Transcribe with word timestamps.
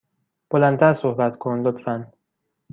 بلند 0.49 0.77
تر 0.81 0.93
صحبت 1.01 1.33
کن، 1.41 1.57
لطفا. 1.65 1.95